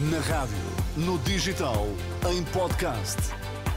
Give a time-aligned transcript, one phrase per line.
[0.00, 0.56] Na rádio,
[0.96, 1.84] no digital,
[2.30, 3.16] em podcast.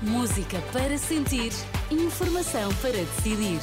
[0.00, 1.50] Música para sentir,
[1.90, 3.58] informação para decidir.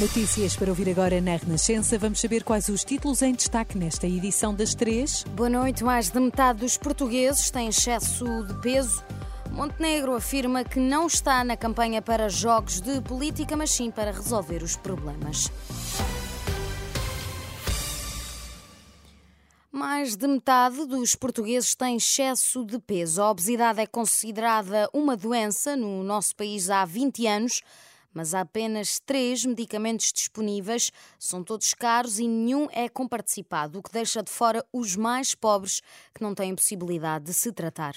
[0.00, 1.96] Notícias para ouvir agora na Renascença.
[1.96, 5.22] Vamos saber quais os títulos em destaque nesta edição das três.
[5.36, 5.84] Boa noite.
[5.84, 9.04] Mais de metade dos portugueses têm excesso de peso.
[9.52, 14.64] Montenegro afirma que não está na campanha para jogos de política, mas sim para resolver
[14.64, 15.48] os problemas.
[19.86, 23.20] Mais de metade dos portugueses têm excesso de peso.
[23.20, 27.60] A obesidade é considerada uma doença no nosso país há 20 anos
[28.14, 33.92] mas há apenas três medicamentos disponíveis, são todos caros e nenhum é comparticipado, o que
[33.92, 35.82] deixa de fora os mais pobres
[36.14, 37.96] que não têm possibilidade de se tratar.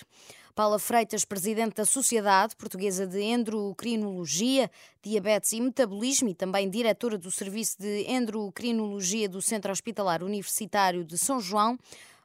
[0.58, 4.72] Paula Freitas, presidente da Sociedade Portuguesa de Endocrinologia,
[5.04, 11.16] Diabetes e Metabolismo e também diretora do Serviço de Endocrinologia do Centro Hospitalar Universitário de
[11.16, 11.78] São João,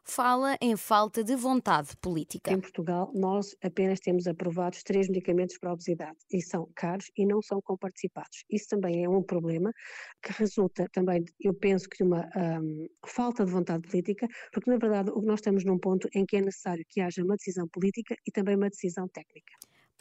[0.04, 2.52] fala em falta de vontade política.
[2.52, 7.24] Em Portugal, nós apenas temos aprovados três medicamentos para a obesidade e são caros e
[7.24, 8.44] não são comparticipados.
[8.50, 9.72] Isso também é um problema
[10.22, 14.76] que resulta também, eu penso que de uma um, falta de vontade política, porque na
[14.76, 18.30] verdade nós estamos num ponto em que é necessário que haja uma decisão política e
[18.30, 19.52] também uma decisão técnica.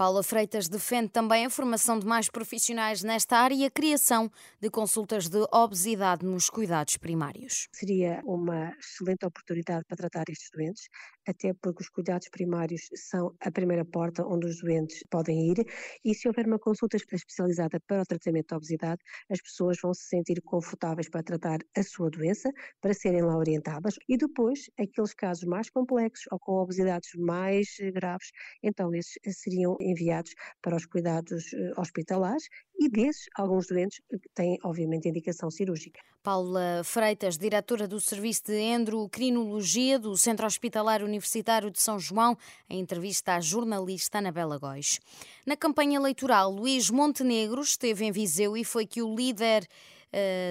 [0.02, 4.68] Paula Freitas defende também a formação de mais profissionais nesta área e a criação de
[4.68, 7.68] consultas de obesidade nos cuidados primários.
[7.72, 10.88] Seria uma excelente oportunidade para tratar estes doentes,
[11.28, 15.64] até porque os cuidados primários são a primeira porta onde os doentes podem ir
[16.04, 20.08] e se houver uma consulta especializada para o tratamento da obesidade, as pessoas vão se
[20.08, 22.50] sentir confortáveis para tratar a sua doença,
[22.82, 28.32] para serem lá orientadas e depois aqueles casos mais complexos ou com obesidades mais graves,
[28.64, 32.48] então esses seriam enviados para os cuidados eh, hospitalares
[32.80, 34.02] e desses, alguns doentes
[34.34, 36.00] têm, obviamente, indicação cirúrgica.
[36.24, 42.38] Paula Freitas, diretora do Serviço de Endocrinologia do Centro Hospitalar Universitário de São João,
[42.70, 45.00] em entrevista à jornalista Anabela Góis.
[45.46, 49.68] Na campanha eleitoral, Luís Montenegro esteve em Viseu e foi que o líder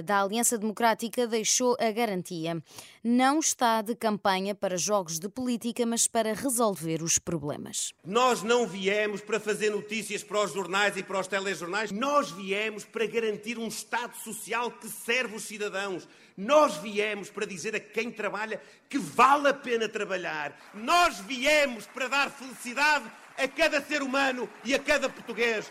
[0.05, 2.63] da Aliança Democrática deixou a garantia.
[3.03, 7.93] Não está de campanha para jogos de política, mas para resolver os problemas.
[8.05, 11.91] Nós não viemos para fazer notícias para os jornais e para os telejornais.
[11.91, 16.09] Nós viemos para garantir um Estado social que serve os cidadãos.
[16.37, 20.59] Nós viemos para dizer a quem trabalha que vale a pena trabalhar.
[20.75, 25.71] Nós viemos para dar felicidade a cada ser humano e a cada português.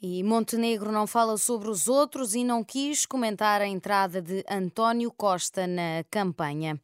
[0.00, 5.10] E Montenegro não fala sobre os outros e não quis comentar a entrada de António
[5.10, 6.80] Costa na campanha.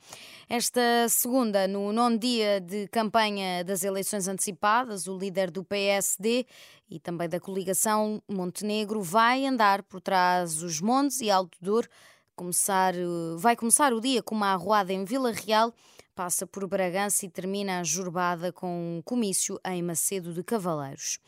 [0.49, 6.45] Esta segunda, no nono dia de campanha das eleições antecipadas, o líder do PSD
[6.91, 11.89] e também da coligação Montenegro vai andar por trás dos montes e Alto Douro.
[12.35, 12.95] Começar,
[13.39, 15.73] vai começar o dia com uma arruada em Vila Real,
[16.17, 21.21] passa por Bragança e termina a jurbada com um comício em Macedo de Cavaleiros.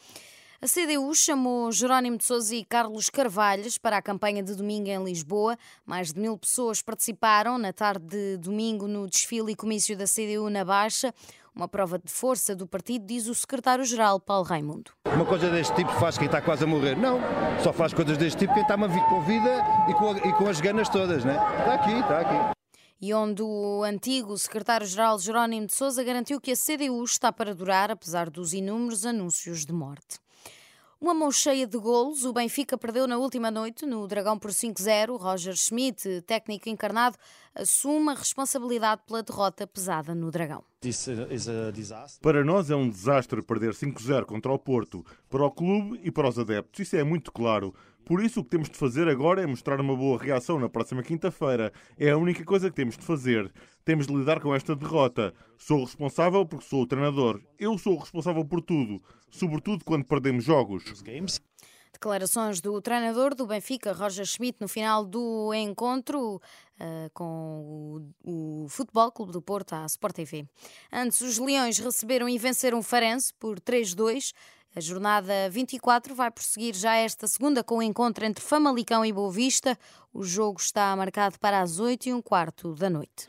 [0.60, 5.04] A CDU chamou Jerónimo de Sousa e Carlos Carvalhas para a campanha de domingo em
[5.04, 5.58] Lisboa.
[5.84, 10.48] Mais de mil pessoas participaram na tarde de domingo no desfile e comício da CDU
[10.48, 11.12] na Baixa.
[11.54, 14.92] Uma prova de força do partido, diz o secretário-geral Paulo Raimundo.
[15.06, 16.96] Uma coisa deste tipo faz quem está quase a morrer.
[16.96, 17.18] Não,
[17.62, 20.88] só faz coisas deste tipo quem está com vida e com, e com as ganas
[20.88, 21.34] todas, né?
[21.60, 22.55] Está aqui, está aqui
[23.00, 27.90] e onde o antigo secretário-geral Jerónimo de Sousa garantiu que a CDU está para durar,
[27.90, 30.18] apesar dos inúmeros anúncios de morte.
[30.98, 35.18] Uma mão cheia de golos, o Benfica perdeu na última noite no Dragão por 5-0.
[35.18, 37.18] Roger Schmidt, técnico encarnado,
[37.54, 40.64] assume a responsabilidade pela derrota pesada no Dragão.
[42.22, 46.28] Para nós é um desastre perder 5-0 contra o Porto, para o clube e para
[46.28, 46.80] os adeptos.
[46.80, 47.74] Isso é muito claro.
[48.06, 51.02] Por isso, o que temos de fazer agora é mostrar uma boa reação na próxima
[51.02, 51.72] quinta-feira.
[51.98, 53.52] É a única coisa que temos de fazer.
[53.84, 55.34] Temos de lidar com esta derrota.
[55.58, 57.42] Sou responsável porque sou o treinador.
[57.58, 60.84] Eu sou o responsável por tudo, sobretudo quando perdemos jogos.
[61.96, 68.68] Declarações do treinador do Benfica, Roger Schmidt, no final do encontro uh, com o, o,
[68.68, 70.46] Futebol Clube do Porto, à Sport TV.
[70.92, 74.34] Antes, os Leões receberam e venceram o Farense por 3-2.
[74.74, 79.32] A jornada 24 vai prosseguir já esta segunda com o encontro entre Famalicão e Boa
[79.32, 79.78] Vista.
[80.12, 83.26] O jogo está marcado para as 8 e um quarto da noite.